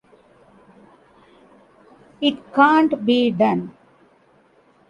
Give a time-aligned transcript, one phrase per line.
[2.21, 3.77] It can't be done.